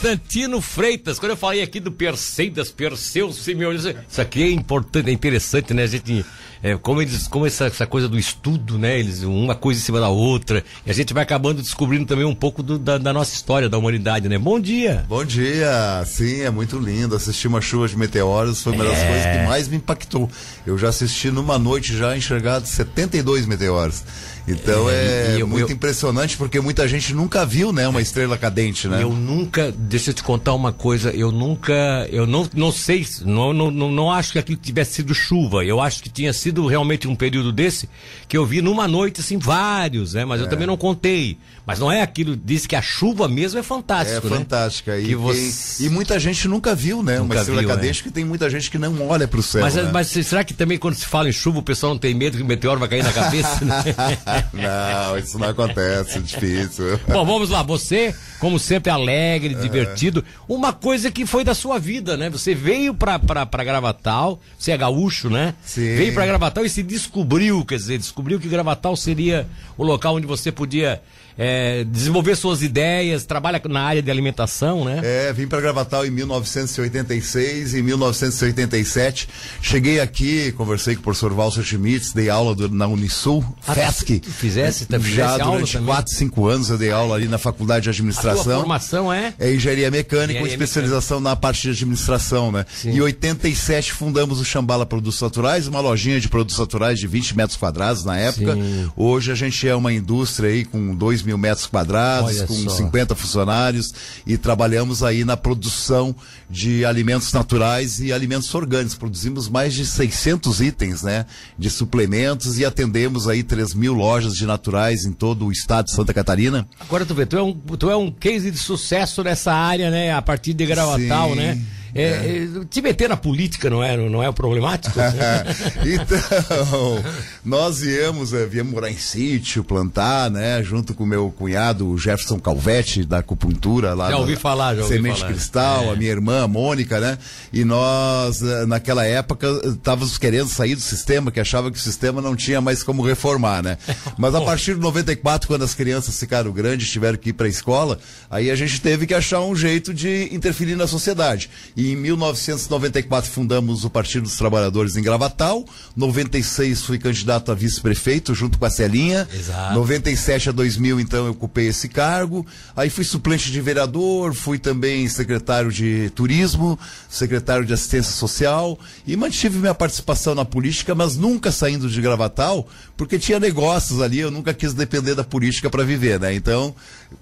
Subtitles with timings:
[0.00, 1.18] Constantino Freitas.
[1.18, 5.82] Quando eu falei aqui do Perseidas, Perseu, Simeone, isso aqui é importante, é interessante, né?
[5.82, 6.24] A gente
[6.62, 8.98] é, como eles, como essa, essa, coisa do estudo, né?
[8.98, 10.62] Eles, uma coisa em cima da outra.
[10.84, 13.78] E a gente vai acabando descobrindo também um pouco do, da, da, nossa história, da
[13.78, 14.38] humanidade, né?
[14.38, 15.04] Bom dia!
[15.08, 16.02] Bom dia!
[16.04, 17.16] Sim, é muito lindo.
[17.16, 19.06] Assistir uma chuva de meteoros foi uma das é...
[19.06, 20.28] coisas que mais me impactou.
[20.66, 24.04] Eu já assisti numa noite já enxergado 72 meteoros.
[24.46, 28.36] Então é, é eu, muito eu, impressionante porque muita gente nunca viu, né, uma estrela
[28.36, 29.02] cadente, né?
[29.02, 33.52] Eu nunca, deixa eu te contar uma coisa, eu nunca, eu não, não sei, não,
[33.52, 35.64] não, não, não acho que aquilo tivesse sido chuva.
[35.64, 37.88] Eu acho que tinha sido realmente um período desse
[38.28, 40.24] que eu vi numa noite assim vários, né?
[40.24, 40.44] Mas é.
[40.44, 41.38] eu também não contei.
[41.66, 44.38] Mas não é aquilo, diz que a chuva mesmo é fantástica, é né?
[44.38, 44.98] fantástica.
[44.98, 45.84] E, você...
[45.84, 47.18] e, muita gente nunca viu, né?
[47.18, 48.02] Nunca uma estrela viu, cadente é.
[48.02, 49.60] que tem muita gente que não olha para o céu.
[49.60, 49.88] Mas, né?
[49.92, 52.42] mas será que também quando se fala em chuva o pessoal não tem medo que
[52.42, 53.64] o meteoro vai cair na cabeça?
[53.64, 53.84] Né?
[54.52, 56.98] não, isso não acontece, é difícil.
[57.06, 57.62] Bom, vamos lá.
[57.62, 59.58] Você, como sempre, alegre, é.
[59.58, 60.24] divertido.
[60.48, 62.30] Uma coisa que foi da sua vida, né?
[62.30, 65.54] Você veio para Gravatal, você é gaúcho, né?
[65.64, 65.94] Sim.
[65.96, 69.46] Veio para Gravatal e se descobriu, quer dizer, descobriu que Gravatal seria
[69.76, 71.02] o local onde você podia
[71.42, 75.00] é, desenvolver suas ideias, trabalha na área de alimentação, né?
[75.02, 79.28] É, vim para Gravatal em 1986, em 1987
[79.62, 84.20] cheguei aqui, conversei com o professor Walter Schmitz, dei aula do, na Unisul, ah, FESC.
[84.22, 85.12] Fizesse também?
[85.12, 88.56] Já durante 4, 5 anos eu dei aula ali na Faculdade de Administração.
[88.56, 89.32] A formação é?
[89.38, 91.30] É Engenharia Mecânica engenharia com especialização mecânica.
[91.30, 92.66] na parte de administração, né?
[92.70, 92.90] Sim.
[92.90, 97.56] Em 87 fundamos o Chambala Produtos Naturais, uma lojinha de produtos naturais de 20 metros
[97.56, 98.54] quadrados na época.
[98.54, 98.90] Sim.
[98.96, 102.54] Hoje a gente é uma indústria aí com 2 2 mil metros quadrados, Olha com
[102.54, 102.70] só.
[102.70, 103.94] 50 funcionários
[104.26, 106.14] e trabalhamos aí na produção
[106.48, 108.96] de alimentos naturais e alimentos orgânicos.
[108.96, 111.24] Produzimos mais de 600 itens, né,
[111.56, 115.92] de suplementos e atendemos aí 3 mil lojas de naturais em todo o estado de
[115.92, 116.66] Santa Catarina.
[116.80, 120.12] Agora tu vê, tu é um, tu é um case de sucesso nessa área, né,
[120.12, 121.36] a partir de Gravatal, Sim.
[121.36, 121.60] né?
[121.94, 122.48] É, é.
[122.68, 124.98] Te meter na política não é, não é problemático?
[125.84, 127.04] então,
[127.44, 130.62] nós viemos, é, viemos morar em sítio, plantar, né?
[130.62, 134.10] Junto com meu cunhado Jefferson Calvete, da acupuntura lá.
[134.10, 135.32] Já ouvi falar, já ouvi Semente falar.
[135.32, 135.90] Cristal, é.
[135.90, 137.18] a minha irmã, a Mônica, né?
[137.52, 142.20] E nós, é, naquela época, estávamos querendo sair do sistema, que achava que o sistema
[142.20, 143.78] não tinha mais como reformar, né?
[144.16, 147.50] Mas a partir de 94, quando as crianças ficaram grandes, tiveram que ir para a
[147.50, 147.98] escola,
[148.30, 151.50] aí a gente teve que achar um jeito de interferir na sociedade.
[151.80, 155.64] E em 1994 fundamos o Partido dos Trabalhadores em Gravatal.
[155.96, 159.26] 96 fui candidato a vice-prefeito junto com a Celinha.
[159.32, 159.76] Exato.
[159.76, 162.46] 97 a 2000 então eu ocupei esse cargo.
[162.76, 169.16] Aí fui suplente de vereador, fui também secretário de turismo, secretário de assistência social e
[169.16, 174.30] mantive minha participação na política, mas nunca saindo de Gravatal, porque tinha negócios ali, eu
[174.30, 176.34] nunca quis depender da política para viver, né?
[176.34, 176.74] Então,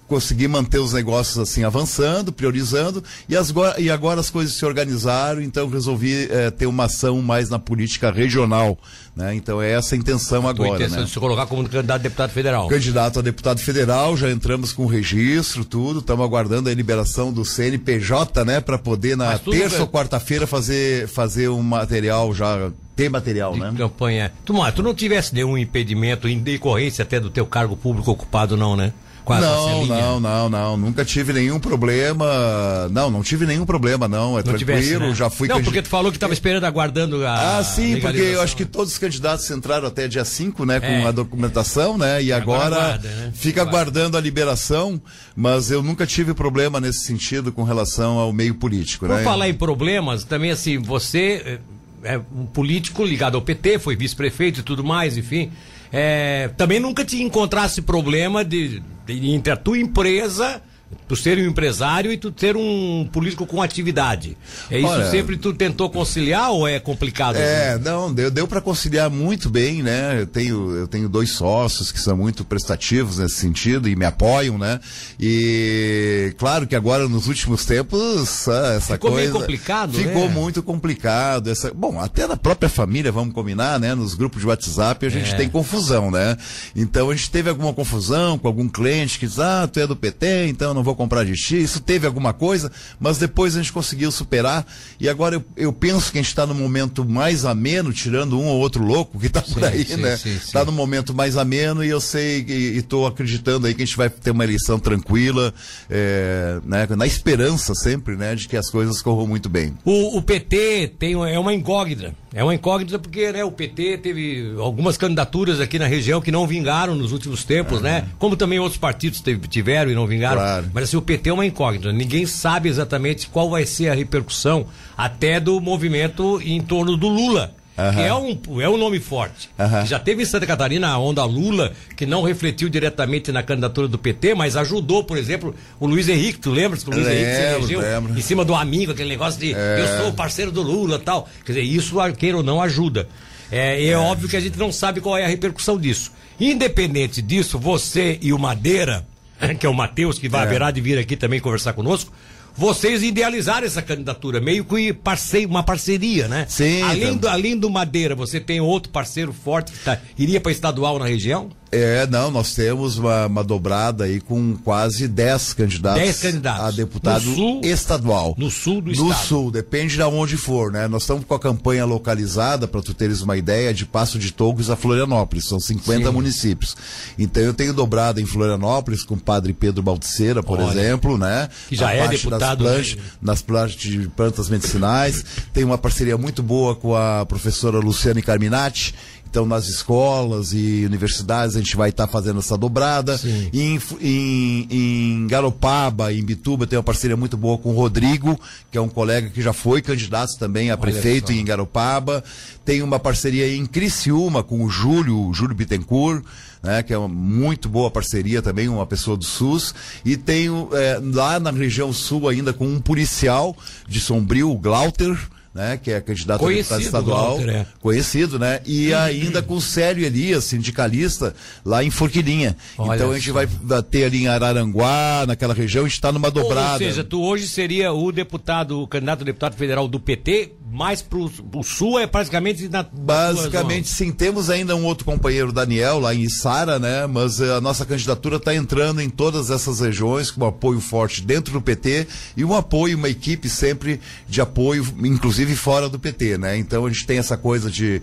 [0.05, 5.41] consegui manter os negócios assim avançando, priorizando e, as, e agora as coisas se organizaram,
[5.41, 8.77] então resolvi é, ter uma ação mais na política regional.
[9.15, 9.35] Né?
[9.35, 10.71] Então é essa a intenção a agora.
[10.71, 11.05] A intenção né?
[11.05, 12.67] de se colocar como candidato a deputado federal.
[12.67, 17.43] Candidato a deputado federal, já entramos com o registro, tudo, estamos aguardando a liberação do
[17.43, 19.81] CNPJ, né, para poder na terça bem.
[19.81, 23.73] ou quarta-feira fazer, fazer um material já tem material, de né?
[23.77, 24.31] campanha.
[24.43, 28.75] Tu, tu não tivesse nenhum impedimento em decorrência até do teu cargo público ocupado, não,
[28.75, 28.93] né?
[29.29, 30.77] Quase não, não, não, não.
[30.77, 32.89] Nunca tive nenhum problema.
[32.89, 34.33] Não, não tive nenhum problema, não.
[34.33, 35.13] É não tranquilo, tivesse, né?
[35.13, 35.47] já fui.
[35.47, 37.59] Não, porque tu falou que estava esperando, aguardando a.
[37.59, 40.87] Ah, sim, porque eu acho que todos os candidatos entraram até dia 5, né, com
[40.87, 41.05] é.
[41.05, 42.23] a documentação, né?
[42.23, 43.31] E agora, agora aguarda, né?
[43.35, 43.77] fica Aguarda.
[43.77, 44.99] aguardando a liberação,
[45.35, 49.23] mas eu nunca tive problema nesse sentido com relação ao meio político, Por né?
[49.23, 51.59] falar em problemas, também assim, você
[52.03, 55.51] é um político ligado ao PT, foi vice-prefeito e tudo mais, enfim.
[55.91, 60.61] É, também nunca te encontrasse problema de, de, entre a tua empresa
[61.07, 64.37] tu ser um empresário e tu ser um político com atividade.
[64.69, 67.35] É isso Olha, sempre tu tentou conciliar ou é complicado?
[67.35, 67.83] É, assim?
[67.83, 70.21] não, deu, deu para conciliar muito bem, né?
[70.21, 74.57] Eu tenho, eu tenho dois sócios que são muito prestativos nesse sentido e me apoiam,
[74.57, 74.79] né?
[75.19, 80.33] E claro que agora nos últimos tempos essa ficou coisa meio complicado, ficou né?
[80.33, 81.49] muito complicado.
[81.49, 83.95] Essa, bom, até na própria família, vamos combinar, né?
[83.95, 85.37] Nos grupos de WhatsApp a gente é.
[85.37, 86.37] tem confusão, né?
[86.75, 89.95] Então a gente teve alguma confusão com algum cliente que diz, ah, tu é do
[89.95, 91.51] PT, então não vou comprar de X.
[91.51, 94.65] Isso teve alguma coisa, mas depois a gente conseguiu superar.
[94.99, 98.47] E agora eu, eu penso que a gente está no momento mais ameno, tirando um
[98.47, 100.13] ou outro louco que está por aí, sim, né?
[100.13, 103.97] Está no momento mais ameno e eu sei e estou acreditando aí que a gente
[103.97, 105.53] vai ter uma eleição tranquila,
[105.89, 106.87] é, né?
[106.95, 109.77] na esperança sempre, né, de que as coisas corram muito bem.
[109.85, 114.53] O, o PT tem, é uma incógnita É uma incógnita porque né, o PT teve
[114.59, 118.05] algumas candidaturas aqui na região que não vingaram nos últimos tempos, né?
[118.19, 120.39] Como também outros partidos teve, tiveram e não vingaram.
[120.39, 120.71] Claro.
[120.73, 121.91] Mas assim, o PT é uma incógnita.
[121.91, 127.55] Ninguém sabe exatamente qual vai ser a repercussão até do movimento em torno do Lula.
[127.93, 129.49] Que é um, é um nome forte.
[129.85, 133.97] Já teve em Santa Catarina a onda Lula, que não refletiu diretamente na candidatura do
[133.97, 136.39] PT, mas ajudou, por exemplo, o Luiz Henrique.
[136.39, 138.19] Tu lembras que o Luiz lembro, Henrique se elegeu lembro.
[138.19, 139.81] em cima do amigo, aquele negócio de é.
[139.81, 141.27] eu sou parceiro do Lula tal.
[141.45, 143.07] Quer dizer, isso, queira ou não, ajuda.
[143.51, 146.11] É, é, é óbvio que a gente não sabe qual é a repercussão disso.
[146.39, 149.05] Independente disso, você e o Madeira,
[149.59, 150.43] que é o Matheus, que vai, é.
[150.43, 152.11] haverá de vir aqui também conversar conosco,
[152.59, 156.45] vocês idealizaram essa candidatura, meio que parceiro, uma parceria, né?
[156.49, 156.81] Sim.
[156.81, 157.15] Além, então.
[157.15, 161.05] do, além do Madeira, você tem outro parceiro forte que tá, iria para estadual na
[161.05, 161.49] região?
[161.71, 166.71] É, não, nós temos uma, uma dobrada aí com quase 10 candidatos, 10 candidatos a
[166.71, 168.35] deputado no sul, estadual.
[168.37, 169.07] No sul do no estado.
[169.09, 170.87] No sul, depende de onde for, né?
[170.87, 174.69] Nós estamos com a campanha localizada, para tu teres uma ideia, de Passo de Togos
[174.69, 176.13] a Florianópolis, são 50 Sim.
[176.13, 176.75] municípios.
[177.17, 181.49] Então eu tenho dobrado em Florianópolis com o padre Pedro Balticeira, por Olha, exemplo, né?
[181.67, 182.63] Que já é deputado.
[182.63, 185.23] Das plantas, nas plantas de plantas medicinais.
[185.53, 188.95] tem uma parceria muito boa com a professora Luciane Carminati,
[189.29, 193.19] então, nas escolas e universidades, a gente vai estar tá fazendo essa dobrada.
[193.53, 198.39] Em, em, em, Garopaba, em Bituba, tem uma parceria muito boa com o Rodrigo,
[198.71, 202.23] que é um colega que já foi candidato também a Olha prefeito em Garopaba.
[202.65, 206.23] Tem uma parceria em Criciúma com o Júlio, Júlio Bittencourt.
[206.61, 209.73] Né, que é uma muito boa parceria também, uma pessoa do SUS.
[210.03, 213.55] E tenho é, lá na região sul ainda com um policial
[213.87, 215.17] de Sombrio, o Glauter,
[215.53, 217.65] né, que é candidato conhecido, a deputado estadual, Walter, é.
[217.81, 218.61] conhecido, né?
[218.65, 221.33] E ainda com o Célio Elias, sindicalista,
[221.65, 222.55] lá em Forquilinha.
[222.77, 223.33] Olha então a gente só.
[223.33, 223.47] vai
[223.89, 226.73] ter ali em Araranguá, naquela região, a gente está numa dobrada.
[226.73, 231.01] Ou seja, tu hoje seria o deputado, o candidato a deputado federal do PT, mais
[231.01, 234.11] pro, pro sul é praticamente na Basicamente, sim.
[234.11, 237.07] Temos ainda um outro companheiro, Daniel, lá em Içara, né?
[237.07, 241.21] Mas eh, a nossa candidatura está entrando em todas essas regiões, com um apoio forte
[241.21, 242.07] dentro do PT
[242.37, 246.57] e um apoio, uma equipe sempre de apoio, inclusive fora do PT, né?
[246.57, 248.01] Então a gente tem essa coisa de.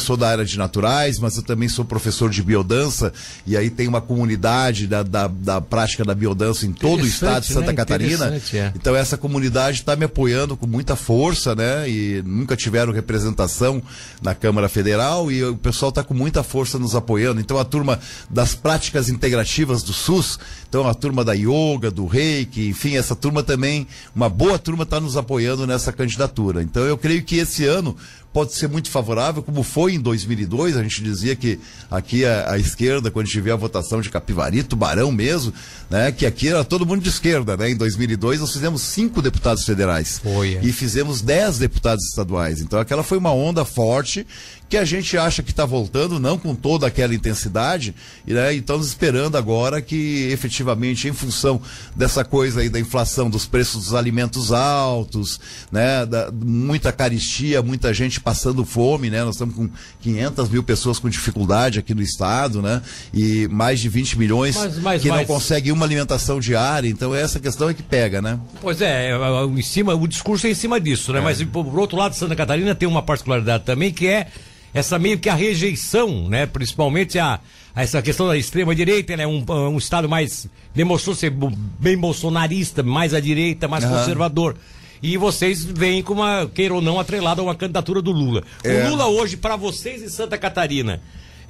[0.00, 3.12] Sou da área de naturais, mas eu também sou professor de biodança,
[3.46, 7.42] e aí tem uma comunidade da, da, da prática da biodança em todo o estado
[7.42, 7.74] de Santa né?
[7.74, 8.40] Catarina.
[8.52, 8.72] É.
[8.74, 11.88] Então essa comunidade está me apoiando com muita força, né?
[11.88, 13.82] E nunca tiveram representação
[14.22, 17.40] na Câmara Federal e o pessoal está com muita força nos apoiando.
[17.40, 20.38] Então a turma das práticas integrativas do SUS,
[20.68, 25.00] então a turma da yoga, do reiki, enfim, essa turma também, uma boa turma está
[25.00, 26.62] nos apoiando nessa candidatura.
[26.62, 27.96] Então eu creio que esse ano
[28.32, 30.76] pode ser muito favorável, como foi em 2002.
[30.76, 31.58] A gente dizia que
[31.90, 35.52] aqui à, à esquerda, quando a vê a votação de Capivari, Tubarão mesmo,
[35.90, 37.56] né, que aqui era todo mundo de esquerda.
[37.56, 37.70] Né?
[37.70, 40.60] Em 2002 nós fizemos cinco deputados federais foi, é.
[40.62, 42.60] e fizemos dez deputados estaduais.
[42.60, 44.26] Então aquela foi uma onda forte
[44.68, 47.94] que a gente acha que está voltando, não com toda aquela intensidade,
[48.26, 48.54] né?
[48.54, 51.60] e estamos esperando agora que efetivamente, em função
[51.96, 55.40] dessa coisa aí da inflação, dos preços dos alimentos altos,
[55.72, 56.04] né?
[56.04, 59.24] Da, muita caristia, muita gente passando fome, né?
[59.24, 59.68] Nós estamos com
[60.00, 62.82] 500 mil pessoas com dificuldade aqui no estado, né?
[63.12, 65.18] E mais de 20 milhões mas, mas, que mas...
[65.18, 68.38] não conseguem uma alimentação diária, então essa questão é que pega, né?
[68.60, 71.18] Pois é, é, é em cima, o discurso é em cima disso, né?
[71.18, 71.22] É.
[71.22, 74.28] Mas por outro lado, Santa Catarina tem uma particularidade também que é
[74.72, 76.46] essa meio que a rejeição, né?
[76.46, 77.40] Principalmente a,
[77.74, 79.26] a essa questão da extrema direita, né?
[79.26, 81.32] Um, um estado mais demonstrou ser
[81.78, 83.90] bem bolsonarista, mais à direita, mais uhum.
[83.90, 84.56] conservador.
[85.02, 88.42] E vocês vêm com uma, queira ou não, atrelada a uma candidatura do Lula.
[88.62, 88.84] É.
[88.84, 91.00] O Lula hoje, para vocês em Santa Catarina,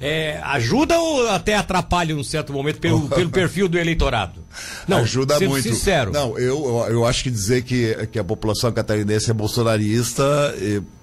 [0.01, 4.41] é, ajuda ou até atrapalha em um certo momento pelo, pelo perfil do eleitorado?
[4.87, 5.63] Não, ajuda muito.
[5.63, 6.11] sincero.
[6.11, 10.23] Não, eu, eu acho que dizer que, que a população catarinense é bolsonarista,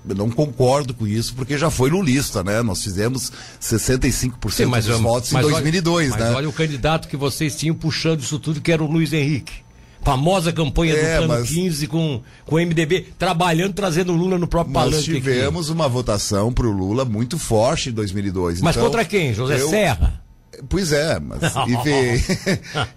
[0.04, 2.62] não concordo com isso, porque já foi lulista, né?
[2.62, 3.30] Nós fizemos
[3.60, 6.26] 65% Sim, mas, dos votos mas em 2002, olha, né?
[6.28, 9.65] Mas olha o candidato que vocês tinham puxando isso tudo, que era o Luiz Henrique
[10.06, 11.50] famosa campanha é, do Plano mas...
[11.50, 15.10] 15 com, com o MDB, trabalhando, trazendo o Lula no próprio Nós palanque.
[15.10, 15.74] Nós tivemos aqui.
[15.74, 18.60] uma votação para o Lula muito forte em 2002.
[18.60, 19.34] Mas então, contra quem?
[19.34, 19.68] José eu...
[19.68, 20.25] Serra?
[20.68, 22.34] Pois é, mas enfim,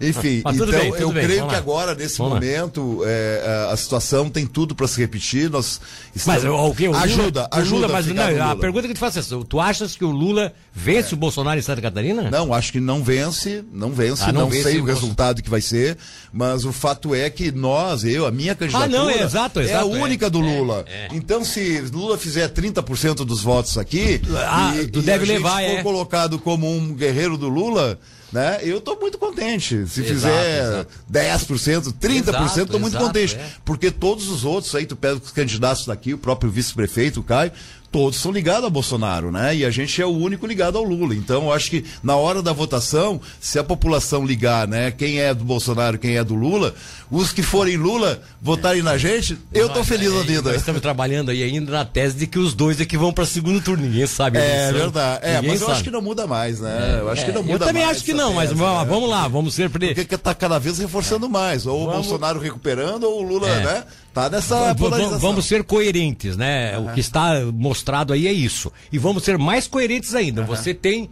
[0.00, 4.28] enfim mas então bem, eu bem, creio que agora nesse vamos momento é, a situação
[4.28, 5.50] tem tudo para se repetir.
[5.50, 5.80] Nós
[6.14, 6.42] estamos...
[6.42, 7.76] Mas o que o Lula, ajuda, o ajuda.
[7.76, 11.12] Lula, mas não, a pergunta que te faço é: tu achas que o Lula vence
[11.12, 11.14] é.
[11.14, 12.30] o Bolsonaro em Santa Catarina?
[12.30, 15.50] Não, acho que não vence, não vence, ah, não, não vence sei o resultado que
[15.50, 15.96] vai ser,
[16.32, 19.60] mas o fato é que nós, eu, a minha candidatura ah, não, é, exato, exato,
[19.60, 20.84] é a única é, do Lula.
[20.86, 21.08] É, é.
[21.12, 25.78] Então se Lula fizer 30% dos votos aqui, ah, e, tu e deve levar, for
[25.78, 25.82] é.
[25.82, 27.98] colocado como um guerreiro do Lula,
[28.32, 28.60] né?
[28.62, 29.86] Eu estou muito contente.
[29.86, 30.90] Se exato, fizer exato.
[31.12, 33.36] 10%, 30%, estou muito contente.
[33.36, 33.50] É.
[33.64, 37.52] Porque todos os outros aí, tu pega os candidatos daqui, o próprio vice-prefeito, o Caio,
[37.90, 39.56] todos são ligados a Bolsonaro, né?
[39.56, 41.14] E a gente é o único ligado ao Lula.
[41.14, 45.34] Então, eu acho que na hora da votação, se a população ligar, né, quem é
[45.34, 46.74] do Bolsonaro, quem é do Lula,
[47.10, 50.50] os que forem Lula votarem na gente, eu tô feliz na vida.
[50.50, 53.26] Nós estamos trabalhando aí ainda na tese de que os dois é que vão para
[53.26, 53.84] segundo turno.
[53.84, 54.38] Ninguém sabe.
[54.38, 55.20] É verdade.
[55.22, 56.96] É, mas eu acho que não muda mais, né?
[56.98, 57.60] É, eu acho que não muda mais.
[57.60, 58.84] Eu também acho que não, mas tese, né?
[58.88, 59.68] vamos lá, vamos ser.
[59.68, 61.66] Porque tá cada vez reforçando mais.
[61.66, 62.06] Ou vamos...
[62.06, 63.64] o Bolsonaro recuperando, ou o Lula, é.
[63.64, 63.84] né?
[64.12, 65.18] Tá nessa polarização.
[65.20, 66.76] Vamos ser coerentes, né?
[66.78, 67.40] O que está
[67.80, 68.70] mostrado aí é isso.
[68.92, 70.42] E vamos ser mais coerentes ainda.
[70.42, 70.46] Uhum.
[70.46, 71.10] Você tem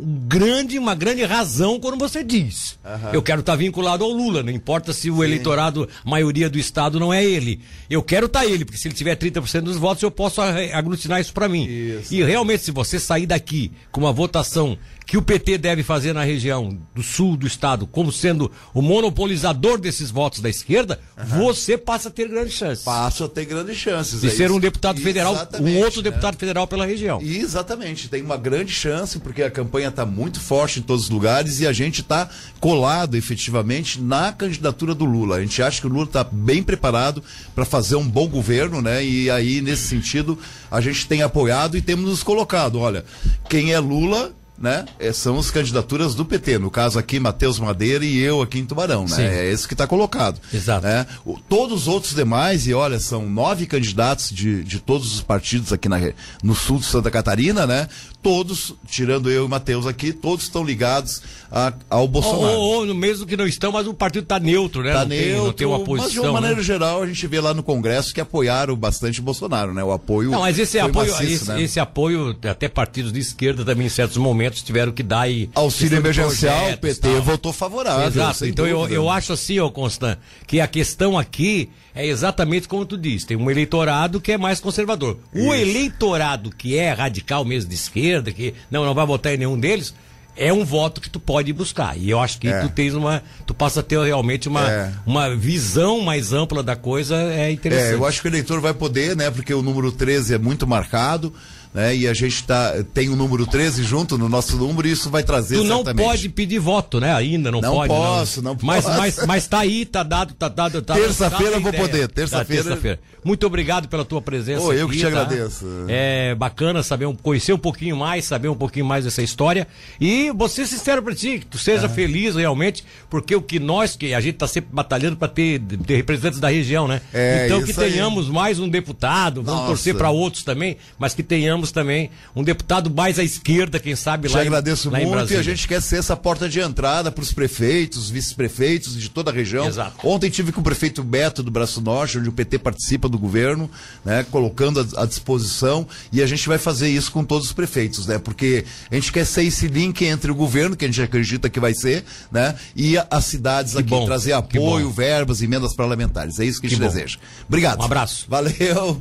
[0.00, 2.78] grande, uma grande razão quando você diz.
[2.84, 3.10] Uhum.
[3.12, 5.24] Eu quero estar tá vinculado ao Lula, não importa se o Sim.
[5.24, 7.60] eleitorado, maioria do Estado não é ele.
[7.90, 11.20] Eu quero estar tá ele, porque se ele tiver 30% dos votos, eu posso aglutinar
[11.20, 11.66] isso para mim.
[11.66, 12.14] Isso.
[12.14, 14.78] E realmente, se você sair daqui com uma votação
[15.08, 19.78] que o PT deve fazer na região do sul do estado, como sendo o monopolizador
[19.78, 21.46] desses votos da esquerda, uhum.
[21.46, 22.84] você passa a ter grandes chances.
[22.84, 24.20] Passa a ter grandes chances.
[24.20, 24.54] De é ser isso.
[24.54, 26.10] um deputado federal, Exatamente, um outro né?
[26.10, 27.22] deputado federal pela região.
[27.22, 31.60] Exatamente, tem uma grande chance, porque a campanha está muito forte em todos os lugares
[31.60, 32.28] e a gente está
[32.60, 35.36] colado efetivamente na candidatura do Lula.
[35.36, 37.22] A gente acha que o Lula está bem preparado
[37.54, 39.04] para fazer um bom governo, né?
[39.04, 40.38] E aí, nesse sentido,
[40.70, 42.78] a gente tem apoiado e temos nos colocado.
[42.78, 43.04] Olha,
[43.48, 44.84] quem é Lula né?
[44.98, 46.58] É, são as candidaturas do PT.
[46.58, 49.16] No caso aqui, Matheus Madeira e eu aqui em Tubarão, né?
[49.16, 49.22] Sim.
[49.22, 50.40] É esse que está colocado.
[50.52, 50.86] Exato.
[50.86, 51.06] Né?
[51.24, 55.72] O, todos os outros demais, e olha, são nove candidatos de, de todos os partidos
[55.72, 55.98] aqui na,
[56.42, 57.88] no sul de Santa Catarina, né?
[58.28, 62.58] Todos, tirando eu e Matheus aqui, todos estão ligados a, ao Bolsonaro.
[62.58, 64.92] Ou, ou, mesmo que não estão, mas o partido está neutro, né?
[64.92, 66.04] Tá não neutro, tem, não tem uma posição.
[66.04, 66.62] Mas de uma maneira né?
[66.62, 69.82] geral, a gente vê lá no Congresso que apoiaram bastante o Bolsonaro, né?
[69.82, 70.30] O apoio.
[70.30, 71.62] Não, mas esse apoio, maciço, esse, né?
[71.62, 75.48] esse apoio, até partidos de esquerda também em certos momentos tiveram que dar aí.
[75.54, 77.22] Auxílio emergencial, o PT tal.
[77.22, 78.08] votou favorável.
[78.08, 78.44] Exato.
[78.44, 82.96] Então eu, eu acho assim, ô Constant, que a questão aqui é exatamente como tu
[82.96, 83.26] disse.
[83.26, 85.18] Tem um eleitorado que é mais conservador.
[85.34, 89.58] O eleitorado que é radical mesmo de esquerda, que não, não vai votar em nenhum
[89.58, 89.94] deles,
[90.36, 91.98] é um voto que tu pode buscar.
[91.98, 92.60] E eu acho que é.
[92.60, 93.22] tu tens uma.
[93.44, 94.92] Tu passa a ter realmente uma, é.
[95.04, 97.90] uma visão mais ampla da coisa, é interessante.
[97.90, 99.30] É, eu acho que o eleitor vai poder, né?
[99.30, 101.34] Porque o número 13 é muito marcado
[101.72, 101.94] né?
[101.94, 105.22] E a gente tá, tem o número 13 junto no nosso número e isso vai
[105.22, 106.06] trazer Tu não certamente.
[106.06, 107.14] pode pedir voto, né?
[107.14, 107.88] Ainda não, não pode.
[107.88, 111.60] Posso, não, não mas, posso, mas, mas tá aí, tá dado, tá dado, tá Terça-feira
[111.60, 112.64] vou poder, terça-feira.
[112.64, 114.64] Tá, terça Muito obrigado pela tua presença.
[114.64, 115.08] Oh, eu aqui, que te tá?
[115.08, 115.66] agradeço.
[115.88, 119.66] É bacana saber, conhecer um pouquinho mais, saber um pouquinho mais dessa história.
[120.00, 121.88] E você sincero pra ti, que tu seja é.
[121.88, 125.96] feliz realmente, porque o que nós, que a gente tá sempre batalhando para ter, ter,
[125.96, 127.00] representantes da região, né?
[127.12, 128.32] É, então que tenhamos aí.
[128.32, 129.72] mais um deputado, vamos Nossa.
[129.72, 134.28] torcer para outros também, mas que tenhamos também um deputado mais à esquerda, quem sabe
[134.28, 134.40] Te lá.
[134.40, 137.32] Te agradeço em, muito e a gente quer ser essa porta de entrada para os
[137.32, 139.66] prefeitos, vice-prefeitos de toda a região.
[139.66, 140.06] Exato.
[140.06, 143.70] Ontem tive com o prefeito Beto do Braço Norte, onde o PT participa do governo,
[144.04, 148.18] né, colocando à disposição e a gente vai fazer isso com todos os prefeitos, né?
[148.18, 151.60] Porque a gente quer ser esse link entre o governo, que a gente acredita que
[151.60, 156.38] vai ser, né, e as cidades que aqui, bom, trazer apoio, verbas, emendas parlamentares.
[156.38, 157.18] É isso que a gente deseja.
[157.46, 157.80] Obrigado.
[157.80, 158.26] Um abraço.
[158.28, 159.00] Valeu.